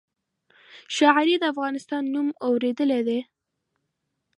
شاعري 0.95 1.35
د 1.39 1.43
افغان 1.51 1.73
نوم 2.13 2.27
اورېدلی 2.45 3.01
دی. 3.07 3.19